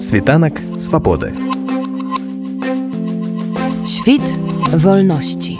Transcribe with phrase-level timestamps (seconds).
[0.00, 1.34] Світанак свабоды.
[3.84, 4.22] Świt
[4.72, 5.58] wolności.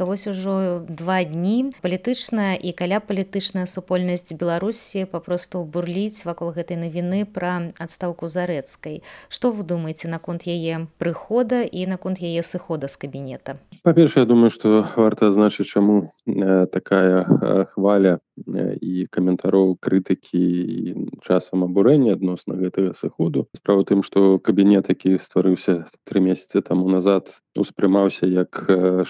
[0.00, 7.26] Вось ужо два дні палітычная і каля палітычная супольнасць беларусі папросту бурліць вакол гэтай навіны
[7.26, 13.58] пра адстаўку зарэцкай што вы думаеце наконт яе прыхода і наконт яе сыхода з кабінета
[13.84, 20.42] па-першае я думаю што варта азначыць чаму э, такая э, хваля э, і каментароў крытыкі
[21.26, 23.46] часам абурэння адносна гэтага сыходу.
[23.56, 28.64] Справа тым што кабінет які стварыўся тры месяцы таму назад успрымаўся як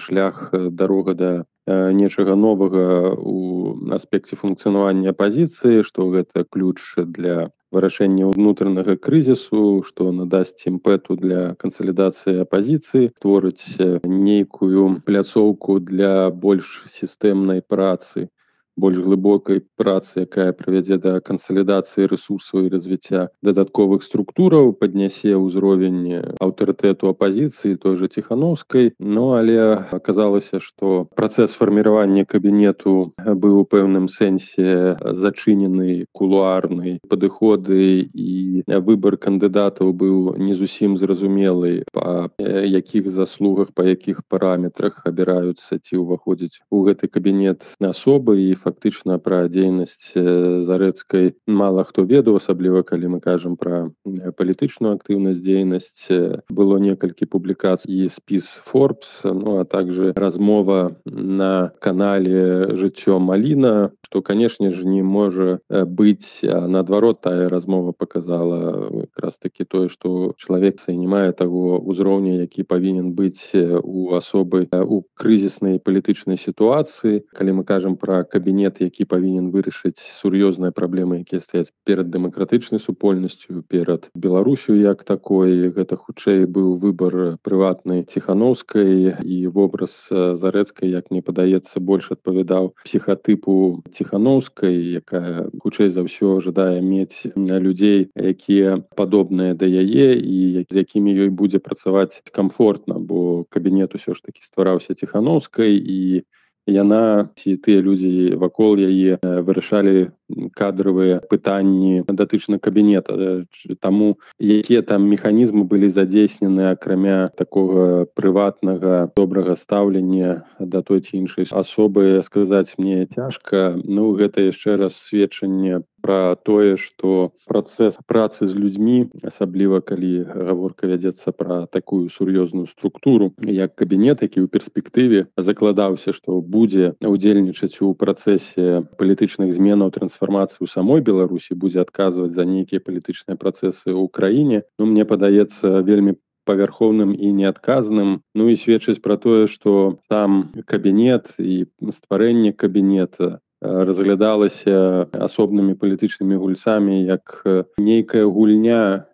[0.05, 1.31] шлях дарога да
[1.69, 10.65] нечага новага у аспекце функцыянавання апазіцыі што гэта ключ для вырашэння ўнутранага крызісу што надасць
[10.71, 13.67] імпэту для кансалідацыі апазіцыі творыць
[14.05, 16.13] нейкую пляцоўку для
[16.45, 18.29] больш сістэмнай працы
[18.79, 27.11] больш глыбокай працы якая правядзе да кансалідацыі ресурсаў і развіцця дадатковых структураў паднясе ўзровень аўтарытэту
[27.11, 28.93] апазіцыі той же ціхановскай.
[28.99, 36.99] Но але аказалася что працэс фарміравання кабінету быў у пэўным сэнсе зачынены кулуарны.
[37.09, 45.83] Падыходы і выбор кандыдатаў быў не зусім зразумелы па якіх заслугах па якіх параметрах абіраюцца
[45.83, 48.39] ці ўваходзіць у гэты кабінет асобы.
[48.39, 53.89] І фактически фактычна пра дзейнасць зарэцкай мала хто ведаў асабліва калі мы кажам пра
[54.37, 56.05] палітычную актыўнасць дзейнасць
[56.53, 64.21] было некалькі публікацый і спіс форбс ну а также размова на канале жыццё маліна что
[64.21, 71.09] канешне ж не можа быць наадварот тая размова показала раз таки тое что чалавек не
[71.09, 73.41] мае таго ўзроўня які павінен быць
[73.81, 80.03] у асобы у крызіснай палітычнай сітуацыі калі мы кажам про кабінет кабінет які павінен вырашыць
[80.19, 87.39] сур'ёзныя праблемы якія стаяць перад дэмакратычнай супольнасцю перад беларусю як такой гэта хутчэй быў выбор
[87.39, 96.03] прыватнай ціхановскай і вобраз зарэцкай як мне падаецца больш адпавядаў псіхатыпу ціхановскай якая хутчэй за
[96.03, 102.99] ўсё жадае мець людзей якія падобныя да яе і з якімі ёй будзе працаваць комфортна
[102.99, 106.27] бо кабінет усё ж таки ствараўся ціхановскай і
[106.69, 110.09] яна ці тыя людзі вакол яе вырашалі
[110.53, 113.43] кадравыя пытанні датычна кабінета
[113.81, 121.49] таму якія там механізмы былі задзейснены акрамя такога прыватнага добрага стаўлення да той ці іншай
[121.49, 128.53] асобы сказаць мне цяжка ну гэта яшчэ раз сведчанне про тое что працэс працы з
[128.57, 136.09] людзьмі асабліва калі гаворка вядзецца пра такую сур'ёзную структуру як кабінет які ў перспектыве закладаўся
[136.17, 142.81] што будзе удзельнічаць у працэсе палітычных зменаў трансфармацыі ў самой беларусі будзе адказваць за нейкія
[142.81, 144.65] палітычныя працэсы ў краіне.
[144.81, 146.17] Ну мне падаецца вельмі
[146.49, 148.25] павярхоўным і неадказным.
[148.33, 156.95] Ну і сведчыць пра тое што там кабінет і стварэнне кабінета разглядалася асобнымі палітычнымі гульцамі
[157.03, 157.43] як
[157.77, 159.05] нейкая гульня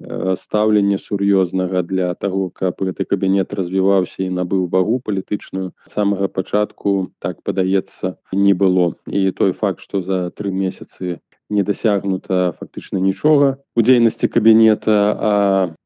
[0.41, 5.71] стаўлення сур'ёзнага для таго каб гэты кабінет развіваўся і набыў вагу палітычную.
[5.89, 8.93] Самага пачатку так падаецца не было.
[9.07, 11.19] І той факт што за тры месяцы
[11.49, 15.33] не дасягнута фактычна нічога у дзейнасці кабінета а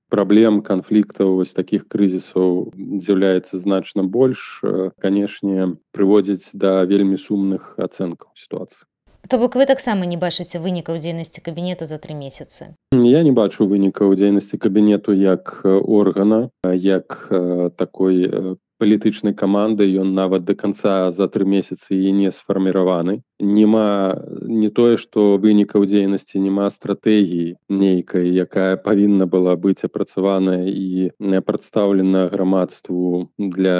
[0.10, 4.62] праблем канфліктаў вось таких крызісаў з'яўляецца значна больш
[5.00, 8.86] канешне прыводзіць да вельмі сумных ацэнкаў сітуацыі
[9.28, 12.74] То бок вы таксама не бачыце вынікаў дзейнасці кабінета за тры месяцы?
[12.96, 17.28] Я не бачу вынікаў дзейнасці кабінету як органа як
[17.76, 24.16] такой палітычнай каманды ён нават до конца за тры месяцы і не сфарміраваны нема
[24.62, 31.42] не тое што вынікаў дзейнасці няма стратэгіі нейкай якая павінна была быць апрацаваная і не
[31.50, 33.80] прадстаўлена грамадству для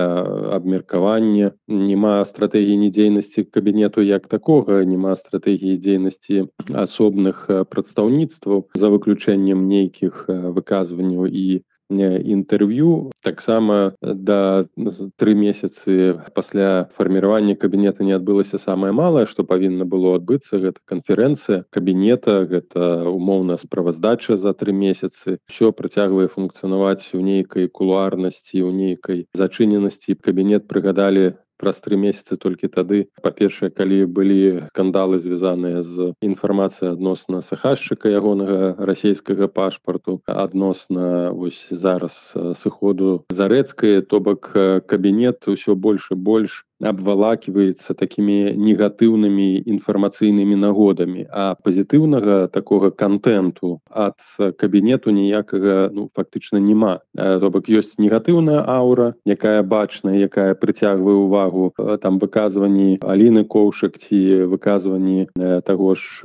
[0.60, 6.48] абмеркавання няма стратэгіі не дзейнасці кабінету як такога няма стратэгіі дзейнасці
[6.86, 11.48] асобных прадстаўніцтваў за выключэннем нейкіх выказванняў і
[11.90, 14.66] інтэрв'ю таксама да
[15.18, 21.66] тры месяцы пасля фарміравання кабінета не адбылася самае малае што павінна было адбыцца гэта канферэнцыя
[21.70, 29.26] кабінета гэта умоўна справаздача за тры месяцы все працягвае функцыянаваць у нейкай кулуарнасці у нейкай
[29.34, 34.40] зачыненасці кабінет прыгадалі праз тры месяцы толькі тады па-першае калі былі
[34.72, 42.16] скандалы звязаныя з інфармацыяй адносна сахашчыка ягонага расійскага пашпарту адносна вось зараз
[42.64, 44.52] сыходу зарэцкай то бок
[44.88, 54.16] кабінет усё больш і больш абвалакиваецца такімі негатыўнымі інфармацыйнымі нагодамі а пазітыўнага такога контенту ад
[54.58, 61.74] кабінету ніякага ну фактычна няма то бок ёсць негатыўная аура якая бачная якая прыцягвае увагу
[62.02, 65.28] там выказванні Аліны коўшак ці выказванні
[65.68, 66.24] таго ж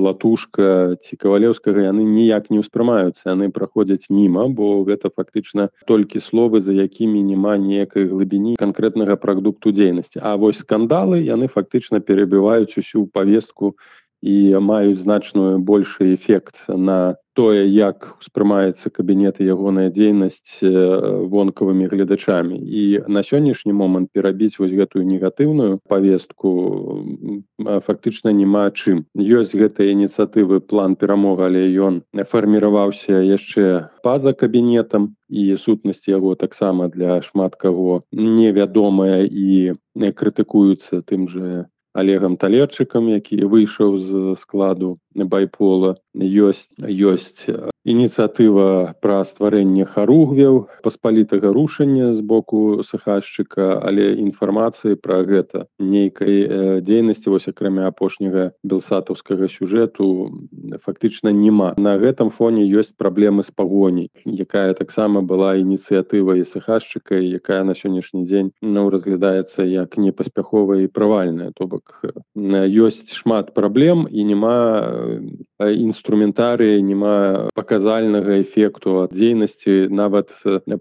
[0.00, 6.64] латушка ці кавалеўскага яны ніяк не ўспрымаюцца яны праходзяць міма бо гэта фактычна толькі словы
[6.64, 13.06] за якімі няма некай глыбіні канкрэтнага прадукту дзейнасці А вось скандалы яны фактычна перабіваюць усю
[13.06, 13.74] павестку
[14.22, 22.58] і маюць значную большы эфект на тое як успрымаецца кабінет і ягоная дзейнасць вонкавымі гледачамі.
[22.58, 26.52] І на сённяшні момант перабіць вось гэтую негатыўную павестку
[27.86, 29.06] фактычна няма чым.
[29.16, 32.02] Ёсць гэтыя ініцыятывы план перамога але ён
[32.34, 41.28] фарміраваўся яшчэ па-за кабінетам і сутнасць яго таксама для шмат каго невядомая і крытыкуюцца тым
[41.30, 41.70] же
[42.00, 44.98] олегам талерчыкам які выйшаў з складу
[45.34, 47.46] байпола ёсць ёсць
[47.84, 57.32] ініцыятыва пра стварэнне харугвяў паспалітага рушання з боку сахашчыка але інфармацыі пра гэта нейкай дзейнасці
[57.32, 60.06] вось акрамя апошняга белсатаўскага сюжэту
[60.84, 61.74] фактычна няма.
[61.78, 67.74] На гэтым фоне ёсць праблемы з пагоней якая таксама была ініцыятыва і сахашчыка якая на
[67.74, 72.04] сённяшні дзень ну разглядаецца як непаспяховая і правальная то бок
[72.36, 74.56] ёсць шмат праблем і няма
[75.60, 80.32] інструментарыя няма паказальнага эфекту ад дзейнасці нават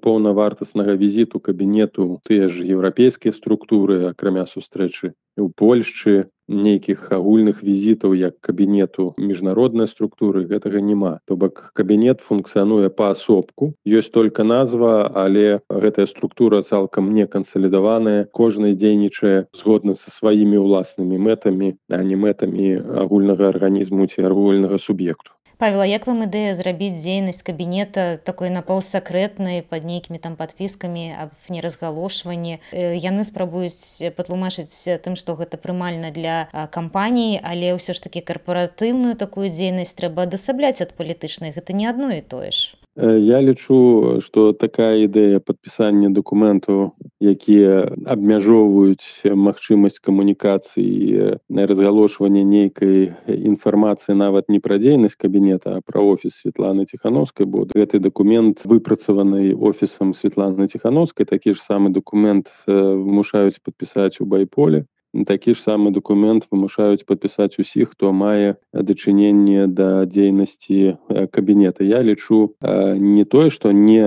[0.04, 8.42] паўнавартаснага візіту кабінету тыя ж еўрапейскія структуры акрамя сустрэчы у польшчы нейкіх агульных візітаў як
[8.42, 11.20] кабінету міжнароднай структуры гэтага няма.
[11.26, 13.74] То бок кабінет функцыянуе паасобку.
[13.86, 18.28] Ёсць только назва але гэтая структура цалкам не кансалідаваная.
[18.34, 22.76] Кожны дзейнічае згодна са сваімі ўласнымі мэтамі а не мэтамі
[23.06, 29.84] агульнага арганізму ці агульнага суб'екту Павела як вам ідэя зрабіць дзейнасць кабінета такой напаўсакрэтнай пад
[29.84, 32.64] нейкімі там падпіскамі аб неразгалошванні?
[32.72, 39.52] Яны спрабуюць патлумачыць тым што гэта прымальна для кампаніі але ўсё ж такі карпаратыўную такую
[39.52, 41.52] дзейнасць трэба адасабляць ад палітычнай.
[41.52, 46.92] Гэта не адно і тое ж Я лічу, што такая ідэя падпісання дакументаў,
[47.22, 56.02] якія абмяжоўваюць магчымасць камунікацыі на разгалошванне нейкай інфармацыі нават не пра дзейнасць кабінета, а пра
[56.02, 63.64] офіс Светланы Ціхановскай, бо гэты дакумент выпрацаваны офісам Светланы Ціхановскай, такі ж самы дакумент вымушаюць
[63.64, 64.90] падпісаць у байполе
[65.28, 70.98] такі ж самы документ вымушаюць падпісаць усіх хто мае дачыненне да дзейнасці
[71.32, 74.04] кабінета я лічу не тое што не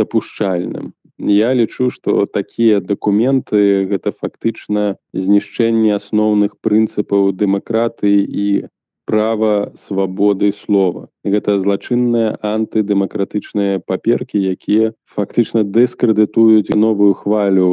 [0.00, 8.48] дапушчальным я лічу што такія дакументы гэта фактычна знішчэнне асноўных прынцыпаў дэмакратыі і
[9.08, 11.08] права свабоды слова.
[11.24, 17.66] Гэта злачынныя антыдэмакратычныя паперкі якія фактычна дэскрэдытуюць новую хвалю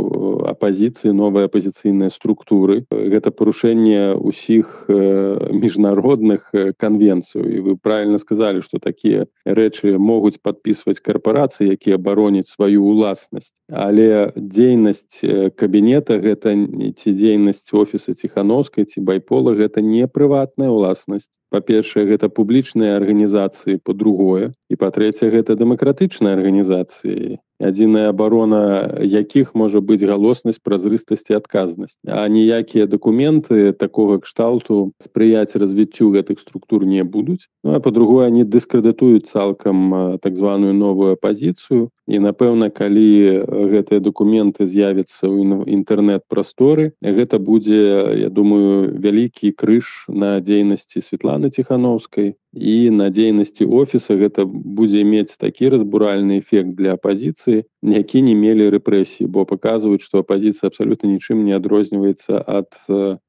[0.49, 2.81] апазіцыі новай апазіцыйнай структуры.
[2.89, 6.49] Гэта парушэнне ўсіх міжнародных
[6.81, 13.53] канвенцыяў і вы правильно сказалі што такія рэчы могуць падпісваць карпорацыі якія бароняць сваю ўласнасць
[13.69, 15.21] але дзейнасць
[15.61, 16.57] кабінета гэта
[16.97, 24.51] ці дзейнасць офіса ціхановскай ці байпола гэта не прыватная ўласнасць па-першае гэта публічныя арганізацыі по-другое
[24.71, 31.95] і па-трэцяе гэта дэмакратычныя арганізацыі адзіная абарона якіх можа быць галоснасць празрыстасці адказнасць.
[32.07, 37.47] А ніякія дакументы такога кшталту спрыяць развіццю гэтых структур не будуць.
[37.63, 43.43] Ну, а по-другое они дыскрэдытуюць цалкам так званую новую апозіцыю і напэўна калі
[43.73, 52.35] гэтыя дакументы з'явяцца ў інтэрнэт-прасторы гэта будзе я думаю вялікі крыж на дзейнасці Светланы ціхановскай
[52.55, 58.71] і на дзейнасці офіса гэта будзе мець такі разбуральны эфект для апазіцыі які не мелі
[58.73, 62.71] рэпрэсіі бо паказваюць што апазіцыя абсалютна нічым не адрозніваецца ад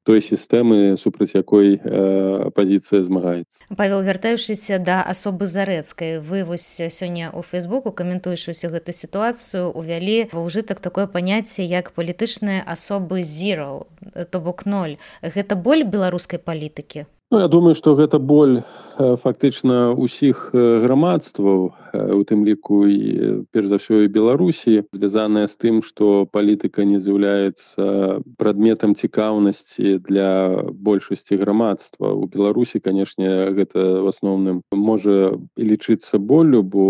[0.07, 3.51] той сістэмы супраць якой апазіцыя змагаецца.
[3.75, 10.31] Павел вяртаючыся да асобы зарэцкай вы вось сёння у фейсбуку каментуеш усю гэту сітуацыю увялі
[10.31, 13.85] ва ўжытак такое паняцце як палітычныя асобы зіроў
[14.31, 14.97] то бок ноль.
[15.21, 18.61] Гэта боль беларускай палітыкі Ну, я думаю что гэта боль
[18.97, 25.83] фактычна усіх грамадстваў у тым ліку і перш за ўсё і беларусі звязаная з тым
[25.83, 32.15] што палітыка не з'яўляецца прадметам цікаўнасці для большасці грамадства.
[32.15, 36.87] У беларусі канешне гэта в асноўным можа і лічыцца болю бо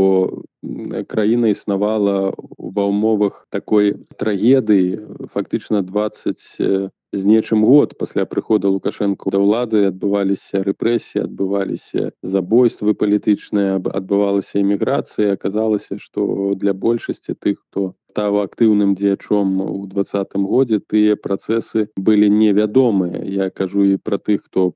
[1.10, 2.30] краіна існавала
[2.62, 5.02] ва ўмовах такой трагедыі.
[5.34, 13.80] Фактычна 20 з нечым год пасля прыхода лукашэнку да ўлады адбываліся рэпрэсіі адбываліся забойствы палітычныя
[13.80, 15.34] адбывалася эміграцыя.
[15.38, 22.30] Аказалася што для большасці тых хто стаў актыўным дзеячом у двадцатым годзе тыя працэсы былі
[22.34, 23.22] невядомыя.
[23.22, 24.74] Я кажу і пра тых хто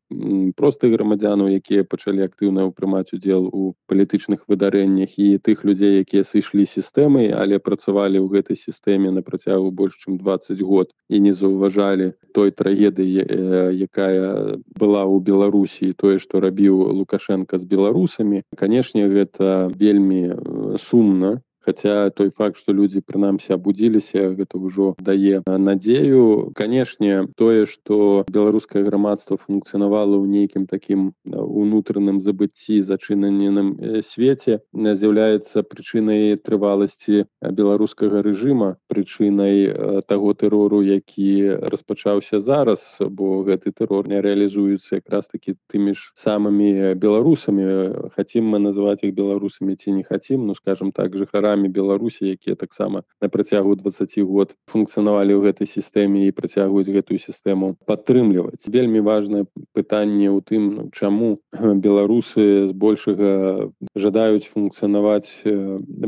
[0.54, 6.70] простых грамадзянаў якія пачалі актыўна ўпрымаць удзел у палітычных выдарэннях і тых людзей якія сышлі
[6.70, 12.14] сістэмай але працавалі ў гэтай сістэме на працягу больш чым 20 год і не заўважалі
[12.38, 13.26] той трагедыі
[13.74, 18.46] якая была ў беларусі тое што рабіў лукашенко з беларусамі.
[18.54, 26.50] Канешне гэта вельмі сумна Хаця той факт, што людзі прынамсі абудзіліся, гэта ўжо дае надзею.
[26.58, 33.78] Канешне, тое, што беларускае грамадства функцыянавала ў нейкім такім унутраным забыцці зачыненым
[34.10, 39.70] свеце з'яўляецца прычынай трываласці беларускага рэжыма, прычынай
[40.10, 46.98] таго тэрору, які распачаўся зараз, бо гэты тэрор не рэалізуецца якраз такі тымі ж самымі
[46.98, 48.10] беларусамі.
[48.18, 52.56] Хацім мы называць іх беларусамі ці не хацім, ну скажем так жыхара жыхарамі беларусі якія
[52.56, 58.64] таксама на працягу 20 год функцыянавалі ў гэтай сістэме і працягваюць гэтую сістэму падтрымліваць.
[58.68, 65.32] Вельмі важное пытанне ў тым ну, чаму беларусы збольшага жадаюць функцыянаваць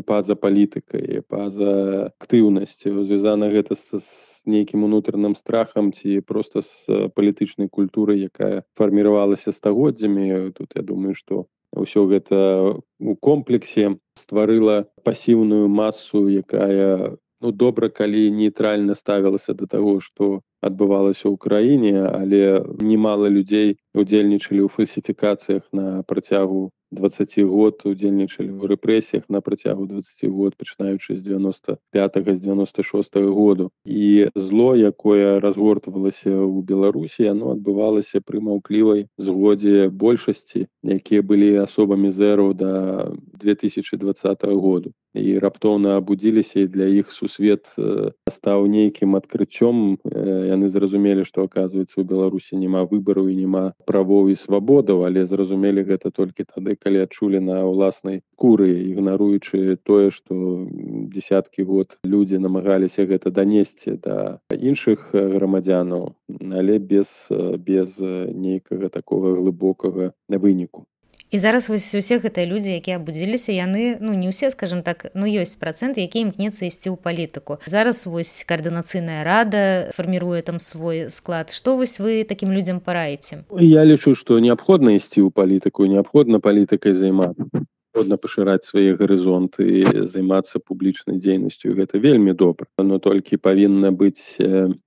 [0.08, 4.00] па-за палітыкай па-за актыўнасцю звязана гэта з
[4.46, 10.52] нейкім унутраным страхам ці просто з палітычнай культуры якая фарміравалася стагоддзямі.
[10.56, 12.40] Тут я думаю что ўсё гэта
[13.00, 20.40] у комплексе стварыла пасіўную масу якая ну добра калі нейтральна ставілася да таго што
[20.70, 28.70] адбывалася ў краіне але немало людзей удзельнічалі ў фальсіфікацыях на працягу 20 год удзельнічалі ў
[28.70, 33.72] рэпрэсіях на працягу 20 год пачынаючы з 95 з 96 -го году.
[33.86, 42.12] І зло якое разгортвалася ў беларусі оно адбывалася пры маўклівай згодзе большасці якія былі асобамі
[42.12, 44.92] зеру до 2020 -го году.
[45.14, 47.66] І раптоўна абудзіліся і для іх сусвет
[48.30, 49.98] стаў нейкім адкрыццём
[50.54, 55.86] яны зразумелі што оказывается у беларусі няма выбару і няма правоў і свабодаў але зразумелі
[55.90, 60.40] гэта толькі тады калі адчулі на ўласнай куры ігнаруючы тое што
[61.18, 64.18] десяткі год людзі намагаліся гэта данесці да
[64.54, 66.10] іншых грамадзянаў
[66.62, 67.12] але без
[67.70, 70.88] без нейкага такога глыбокага на выніку
[71.34, 75.26] і зараз вось усе гэтыя людзі якія абудзіліся яны ну не ўсе скажем так ну
[75.26, 81.50] ёсць процент які імкнецца ісці ў палітыку зараз вось каардынацыйная рада фарміруе там свой склад.
[81.50, 86.94] Што вось вы такім людзям параеце я лічу што неабходна ісці ў палітыку неабходна палітыкай
[86.94, 94.38] займацца неабходна пашыраць свае гарызонты займацца публічнай дзейнасцю гэта вельмі добра но толькі павінна быць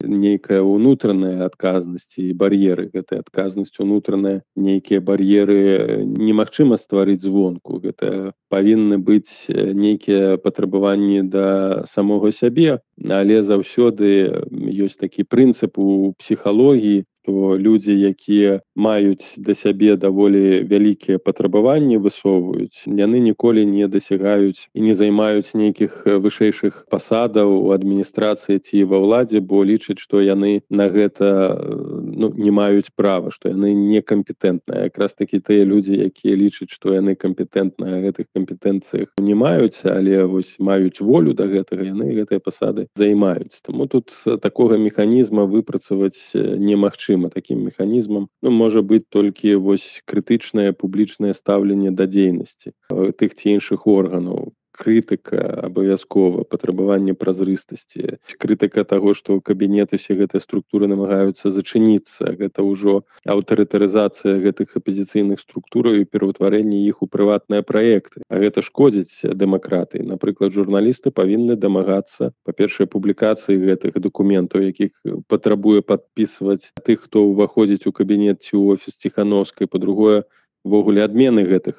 [0.02, 7.78] нейкая ўнутраная адказнасць і бар'еры гэтай адказнасць унутраная нейкія бар'еры немагчыма стварыць звонку.
[7.78, 17.04] Гэта павінны быць нейкія патрабаванні да самога сябе але заўсёды ёсць такі прынцып у псіхалогіі
[17.26, 24.80] то людзі якія маюць да сябе даволі вялікія патрабаванні высоўваюць яны ніколі не дасягаюць і
[24.86, 30.86] не займаюць нейкіх вышэйшых пасадаў у адміністрацыі ці ва ўладзе бо лічаць што яны на
[30.86, 31.58] гэта
[31.98, 34.86] ну, не маюць права што яны некампетэнтныя.
[34.86, 40.54] Якраз такі тыя людзі якія лічаць што яны кампетэнтныя гэтых кампетэнцыях не маюць але вось
[40.62, 43.58] маюць волю да гэтага яны гэтыя пасады займаюць.
[43.66, 44.14] Таму тут
[44.46, 51.90] такога механізма выпрацаваць немагчыма магчыма таким механізмам ну, можа быць толькі вось крытычнае публічнае стаўленне
[51.90, 52.72] да дзейнасці
[53.18, 60.40] тых ці іншых органаў крытыка абавязкова патрабаванне празрыстасці крытыка таго што ў кабінеты усе гэтыя
[60.40, 62.36] структуры намагаюцца зачыніцца.
[62.38, 68.22] Гэта ўжо аўтарытарызацыя гэтых апозіцыйных структураў і пераўтварэнне іх у прыватныя праекты.
[68.28, 70.06] А гэта шкодзіць дэмакратыі.
[70.06, 74.94] Напрыклад журналісты павінны дамагацца па-першае публікацыі гэтых дакументаў якіх
[75.26, 80.22] патрабуе падпісваць тых хто ўваходзіць у кабінет ці офіс ціхановскай по-другое
[80.66, 81.78] ввогуле адмены гэтых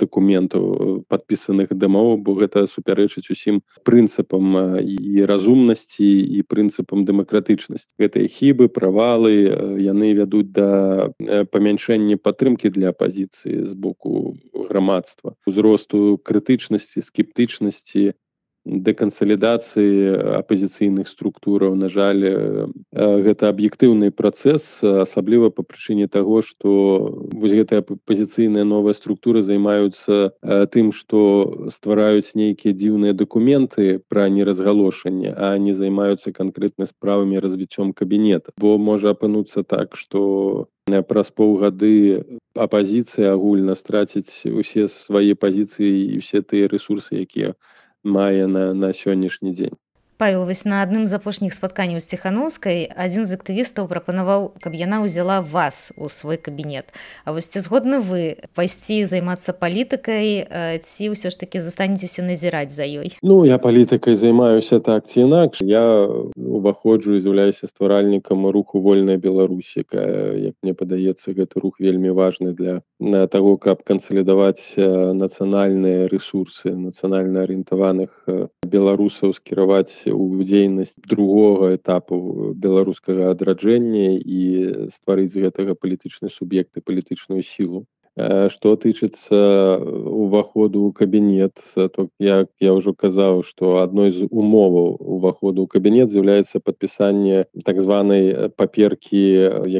[0.00, 7.92] дакументаў подпісаных дамоў бо гэта супярэчыць усім прынцыпам і разумнасці і прынцыпам дэмакратычнасці.
[7.98, 9.34] Гэтыя хібы правалы
[9.82, 11.10] яны вядуць да
[11.50, 14.38] памяншэння падтрымкі для апазіцыі з боку
[14.70, 18.14] грамадства узросту крытычнасці скептычнасці
[18.64, 22.20] дэкансалідацыі апазіцыйных структураў на жаль
[22.92, 26.68] гэта аб'ектыўны працэс асабліва па прычыне таго што
[27.32, 30.36] вось гэтыя пазіцыйныя новыя структуры займаюцца
[30.76, 31.20] тым што
[31.72, 39.16] ствараюць нейкія дзіўныя дакументы пра неразгалошанне а не займаюцца канкрэтна справамі развіццём кабінета бо можа
[39.16, 40.68] апынуцца так што
[41.08, 42.24] праз паўгады
[42.54, 47.54] апазіцыя агульна страціць усе свае пазіцыі і ўсе тыя ресурсы якія
[48.04, 49.76] мае на, на сённяшні дзень.
[50.20, 55.00] Павел вось на адным з апошніх спатканняў з ціханаўскай адзін з актывістаў прапанаваў, каб яна
[55.00, 56.92] ўзяла вас у свой кабінет.
[57.24, 60.44] А вось ці згодны вы пайсці займацца палітыкай
[60.84, 63.16] ці ўсё ж такі застанецеся назіраць за ёй.
[63.24, 65.64] Ну я палітыкай займаюся так ці інакш.
[65.64, 66.04] Я
[66.36, 72.84] уваходжу і з'яўляюся стваральнікам руху вольная Беларусі, як мне падаецца, гэты рух вельмі важны для
[73.00, 78.12] на таго, каб кансалідаваць нацыянальныя рэсурсы нацыянальна арыентаваных
[78.68, 82.18] беларусаў скіраваць у дзейнасць другога этапу
[82.64, 84.40] беларускага адраджэння і
[84.96, 87.84] стварыць з гэтага палітычны суб'ект і палітычную сілу
[88.54, 95.64] что тычыцца уваходу ў кабінет то як я ўжо казаў што адной з умоваў уваходу
[95.64, 99.24] ў кабінет з'яўляецца падпісанне так званай паперкі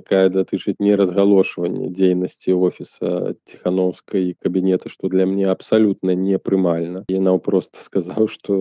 [0.03, 7.05] якая датычыць неразгалошвання дзейнасці офіса ціхановскай кабінета што для мне абсалютна непрымальна.
[7.09, 8.55] Я наўпрост сказаў што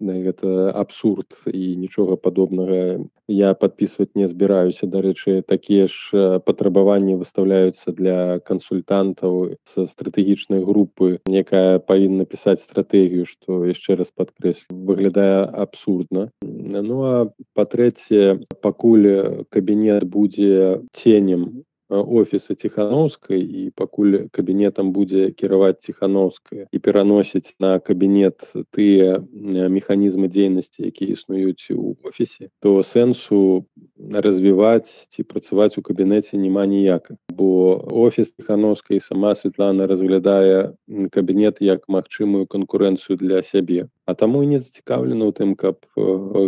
[0.00, 8.38] гэта абсурд і нічога падобнага я подписывать не збіраюся дарэчы такія ж патрабаванні выставляюцца для
[8.40, 16.96] кансультантаў са стратэгічнай групы якая павінна пісаць стратэгію што яшчэ раз падкрэс выглядае абсурдна ну
[17.04, 17.14] а
[17.54, 27.54] па-трэцяе пакуль кабінет будзе ценем офіса ціхановскай і пакуль кабінетам будзе кіраваць ціхановская і пераносіць
[27.60, 28.42] на кабінет
[28.74, 29.22] тыя
[29.70, 33.66] механізмы дзейнасці якія існуюць у офісе то сэнсу
[34.10, 40.74] развіваць ці працаваць у кабінеце няма ніяка бо офіс ціхановскай сама Светлана разглядае
[41.10, 45.82] кабінет як магчымую канкурэнцыю для сябе а таму не зацікаўлена ў тым каб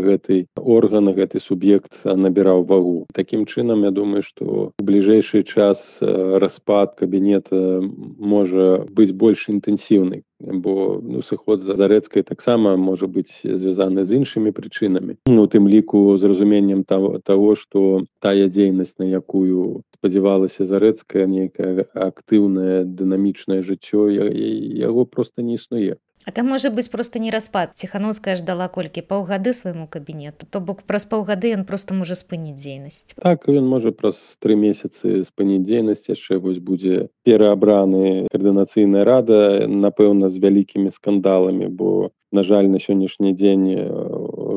[0.07, 0.47] гэты
[0.79, 3.07] орган гэты суб'ект набіраў вагу.
[3.13, 7.83] Таким чынам я думаю что бліжэйшы час распад кабінета
[8.19, 14.55] можа быць больш інтэнсіўнай бо ну, сыход за зарэцкай таксама можа быць звязаны з іншымі
[14.55, 15.19] прычынамі.
[15.27, 22.85] Ну тым ліку з разуменнем того что тая дзейнасць на якую спадзявалася зарэцкая нейкая актыўнае
[22.87, 27.73] дынамічнае жыццё яго просто не існуе А там можа быць проста не распад.
[27.73, 33.17] Ціхановская ждала колькі паўгады свайму кабінету то бок праз паўгады ён просто можа спыніць дзейнасць
[33.17, 39.41] так ён можа праз тры месяцы спыніць дзейнасць яшчэ вось будзе пераабраны каардынацыйная рада
[39.87, 43.67] напэўна з вялікімі скандаламі бо на жаль на сённяшні дзень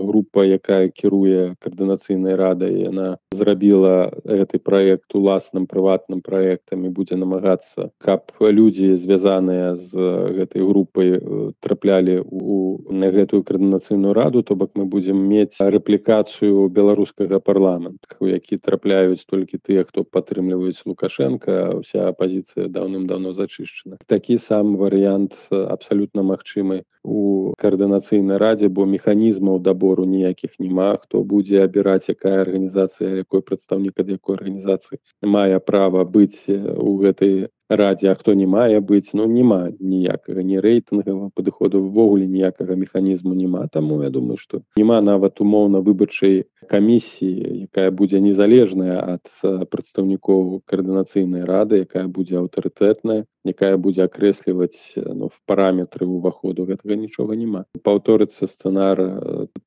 [0.08, 8.32] група якая кіруе каардынацыйнай радай яна зрабіла гэты праект уласным прыватным праектамі будзе намагацца каб
[8.40, 9.94] людзі звязаныя з
[10.38, 11.20] гэтай групай
[11.60, 18.28] траплялі у на гэтую каардынацыйную раду то бок мы будзем мець рэплікацыю беларускага парламента у
[18.28, 23.98] які трапляюць толькі тыя хто падтрымліваюць лукашенко вся апозіцыя даўным-давно зачышчана.
[24.08, 31.64] Такі сам варыянт абсалютна магчымы у каардынацыйнай радзе бо механізмаў дабору ніякіх няма хто будзе
[31.64, 35.02] абіраць якая арганізацыя якой прадстаўнік ад якой арганізацыі
[35.38, 37.36] мае права быць у гэтай
[37.70, 43.34] радзе а хто не мае быць ну няма ніякага не рэйтынгава падыходу ввогуле ніякага механізму
[43.34, 43.68] няма.
[43.72, 51.44] Таму я думаю што няма нават умоўна выбарчай камісіі якая будзе незалежная ад прадстаўнікоў каардынацыйнай
[51.44, 58.48] рады якая будзе аўтарытэтная якая будзе акрэсліваць ну, в параметры ўваходу гэтага нічога няма паўторыцца
[58.48, 59.04] сцэнар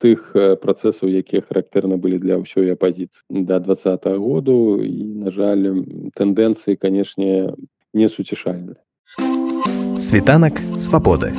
[0.01, 0.33] тых
[0.65, 3.77] працэсаў якія характэрна былі для ўсёй апазіцыі да два
[4.17, 5.85] году і на жаль
[6.17, 7.53] тэндэнцыі канешне
[7.95, 8.75] несуцішальны.
[10.01, 11.33] Світанак свабоды.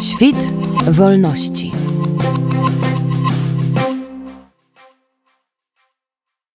[0.00, 0.40] Świt
[0.86, 1.72] wolności.